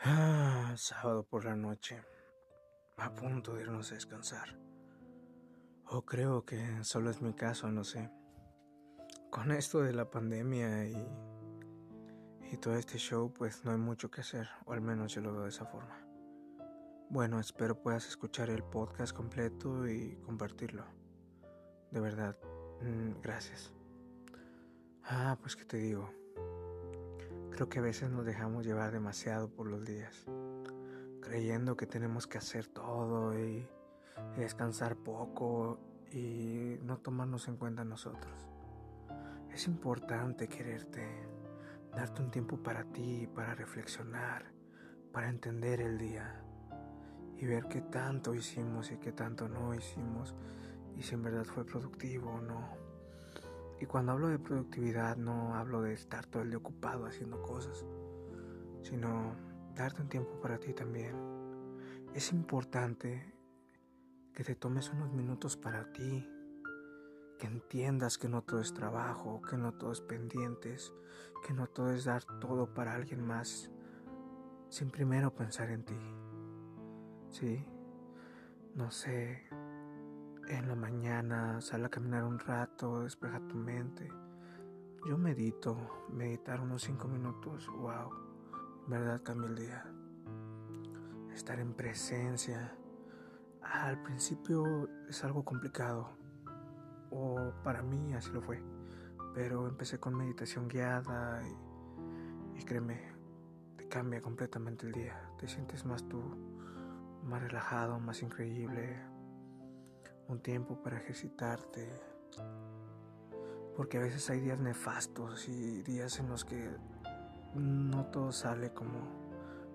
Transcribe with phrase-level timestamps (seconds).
[0.00, 2.00] Ah, sábado por la noche,
[2.98, 4.56] a punto de irnos a descansar.
[5.86, 8.08] O creo que solo es mi caso, no sé.
[9.30, 11.08] Con esto de la pandemia y,
[12.52, 15.32] y todo este show, pues no hay mucho que hacer, o al menos yo lo
[15.32, 16.06] veo de esa forma.
[17.10, 20.84] Bueno, espero puedas escuchar el podcast completo y compartirlo.
[21.90, 22.36] De verdad,
[22.82, 23.72] mm, gracias.
[25.02, 26.08] Ah, pues qué te digo.
[27.58, 30.26] Creo que a veces nos dejamos llevar demasiado por los días,
[31.20, 33.66] creyendo que tenemos que hacer todo y,
[34.36, 35.80] descansar poco
[36.12, 38.32] y no tomarnos en cuenta nosotros.
[39.52, 41.04] Es importante quererte,
[41.90, 44.52] darte un tiempo para ti, para reflexionar,
[45.12, 46.40] para entender el día
[47.38, 50.32] y ver qué tanto hicimos y qué tanto no hicimos
[50.96, 52.87] y si en verdad fue productivo o no.
[53.88, 57.86] Cuando hablo de productividad no hablo de estar todo el día ocupado haciendo cosas,
[58.82, 59.34] sino
[59.74, 61.16] darte un tiempo para ti también.
[62.14, 63.34] Es importante
[64.34, 66.28] que te tomes unos minutos para ti,
[67.38, 70.92] que entiendas que no todo es trabajo, que no todo es pendientes,
[71.46, 73.70] que no todo es dar todo para alguien más,
[74.68, 75.98] sin primero pensar en ti.
[77.30, 77.64] Sí,
[78.74, 79.48] no sé,
[80.50, 84.08] en la mañana, sal a caminar un rato, despeja tu mente.
[85.06, 88.10] Yo medito, meditar unos 5 minutos, wow,
[88.86, 89.84] verdad cambia el día.
[91.34, 92.76] Estar en presencia,
[93.62, 96.16] al principio es algo complicado,
[97.10, 98.62] o para mí así lo fue,
[99.34, 103.12] pero empecé con meditación guiada y, y créeme,
[103.76, 106.22] te cambia completamente el día, te sientes más tú,
[107.24, 108.98] más relajado, más increíble,
[110.28, 111.88] un tiempo para ejercitarte.
[113.76, 116.70] Porque a veces hay días nefastos y días en los que
[117.54, 119.00] no todo sale como,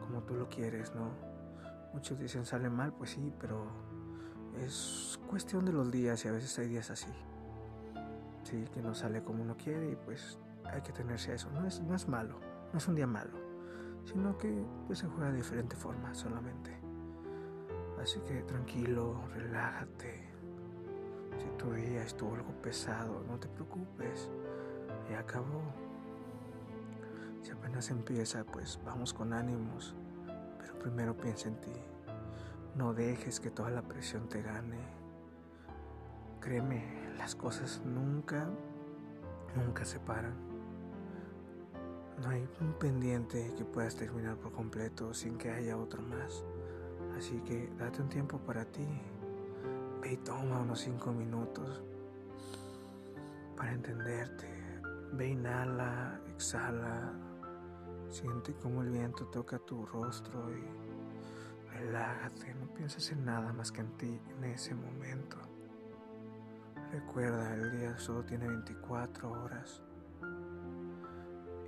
[0.00, 1.10] como tú lo quieres, ¿no?
[1.92, 3.66] Muchos dicen sale mal, pues sí, pero
[4.62, 7.10] es cuestión de los días y a veces hay días así.
[8.44, 11.50] Sí, que no sale como uno quiere y pues hay que tenerse a eso.
[11.50, 12.38] No es, no es malo,
[12.72, 13.38] no es un día malo,
[14.04, 16.70] sino que pues se juega de diferente forma solamente.
[18.00, 20.35] Así que tranquilo, relájate,
[21.38, 24.30] si tu día estuvo algo pesado, no te preocupes,
[25.10, 25.62] ya acabó.
[27.42, 29.94] Si apenas empieza, pues vamos con ánimos,
[30.58, 31.72] pero primero piensa en ti.
[32.74, 34.80] No dejes que toda la presión te gane.
[36.40, 36.84] Créeme,
[37.16, 38.48] las cosas nunca,
[39.54, 40.34] nunca se paran.
[42.22, 46.44] No hay un pendiente que puedas terminar por completo sin que haya otro más.
[47.16, 48.86] Así que date un tiempo para ti,
[50.12, 51.82] y toma unos cinco minutos
[53.56, 54.46] para entenderte.
[55.12, 57.12] Ve, inhala, exhala.
[58.08, 60.64] Siente cómo el viento toca tu rostro y
[61.70, 62.54] relájate.
[62.54, 65.38] No pienses en nada más que en ti en ese momento.
[66.92, 69.82] Recuerda, el día solo tiene 24 horas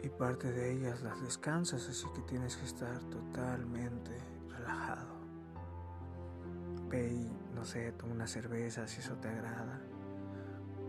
[0.02, 4.16] y parte de ellas las descansas, así que tienes que estar totalmente
[4.48, 5.17] relajado.
[6.88, 9.80] Ve y, no sé, toma una cerveza si eso te agrada.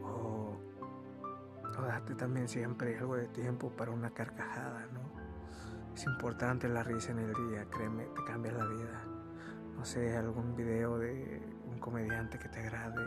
[0.03, 0.57] O,
[1.77, 5.01] o date también siempre algo de tiempo para una carcajada, ¿no?
[5.93, 9.03] Es importante la risa en el día, créeme, te cambia la vida.
[9.75, 13.05] No sé, algún video de un comediante que te agrade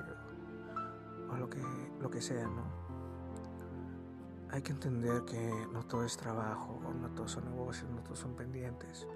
[1.29, 1.63] o, o lo, que,
[2.01, 2.83] lo que sea, ¿no?
[4.51, 8.35] Hay que entender que no todo es trabajo, no todos son negocios, no todos son
[8.35, 9.07] pendientes.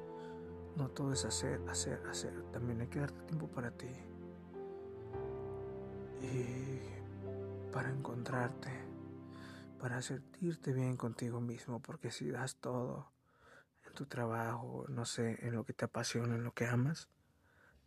[0.77, 2.35] No todo es hacer, hacer, hacer.
[2.53, 3.91] También hay que darte tiempo para ti.
[6.21, 6.81] Y
[7.73, 8.71] para encontrarte,
[9.79, 13.11] para sentirte bien contigo mismo, porque si das todo
[13.87, 17.09] en tu trabajo, no sé, en lo que te apasiona, en lo que amas,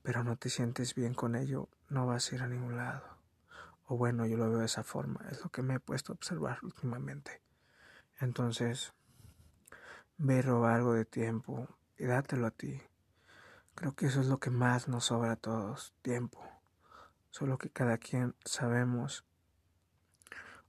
[0.02, 3.04] pero no te sientes bien con ello, no vas a ir a ningún lado.
[3.86, 6.16] O bueno, yo lo veo de esa forma, es lo que me he puesto a
[6.16, 7.42] observar últimamente.
[8.20, 8.94] Entonces,
[10.18, 11.68] ve algo de tiempo,
[12.00, 12.82] y dátelo a ti.
[13.76, 16.42] Creo que eso es lo que más nos sobra a todos, tiempo.
[17.30, 19.26] Solo que cada quien sabemos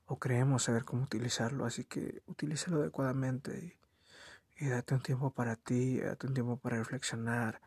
[0.06, 3.76] o creemos saber cómo utilizarlo, así que utilízalo adecuadamente
[4.58, 7.60] y, y date un tiempo para ti, date un tiempo para reflexionar,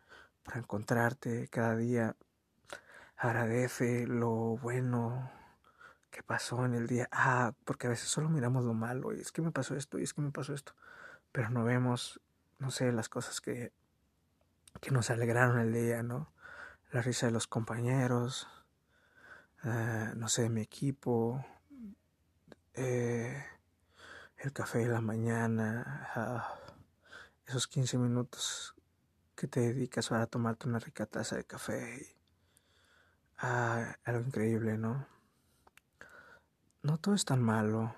[0.44, 2.16] para encontrarte cada día.
[3.16, 5.30] Agradece lo bueno
[6.10, 7.08] que pasó en el día.
[7.10, 10.04] Ah, porque a veces solo miramos lo malo y es que me pasó esto y
[10.04, 10.74] es que me pasó esto,
[11.32, 12.20] pero no vemos
[12.58, 13.72] no sé, las cosas que,
[14.80, 16.32] que nos alegraron el día, ¿no?
[16.92, 18.48] La risa de los compañeros,
[19.64, 21.44] eh, no sé, mi equipo,
[22.74, 23.44] eh,
[24.38, 26.58] el café de la mañana, ah,
[27.46, 28.74] esos 15 minutos
[29.34, 32.16] que te dedicas a tomarte una rica taza de café y
[33.38, 35.06] ah, algo increíble, ¿no?
[36.82, 37.94] No todo es tan malo.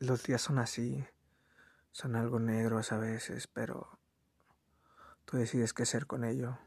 [0.00, 1.04] Los días son así,
[1.92, 3.98] son algo negros a veces, pero
[5.24, 6.58] tú decides qué hacer con ello.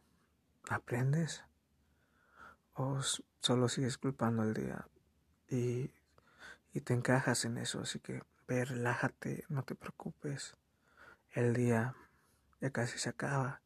[0.69, 1.43] ¿Aprendes?
[2.73, 2.99] ¿O
[3.39, 4.87] solo sigues culpando el día?
[5.49, 5.91] Y,
[6.73, 10.53] y te encajas en eso, así que ve, relájate, no te preocupes.
[11.31, 11.95] El día
[12.61, 13.61] ya casi se acaba.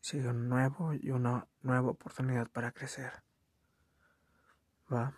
[0.00, 3.22] Sigue un nuevo y una nueva oportunidad para crecer.
[4.92, 5.14] Va.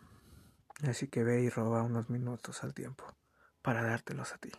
[0.87, 3.05] Así que ve y roba unos minutos al tiempo
[3.63, 4.53] para dártelos a ti.